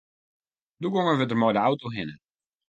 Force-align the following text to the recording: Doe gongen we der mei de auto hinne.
Doe 0.81 0.91
gongen 0.95 1.19
we 1.19 1.25
der 1.29 1.39
mei 1.41 1.53
de 1.55 1.61
auto 1.67 1.87
hinne. 1.97 2.15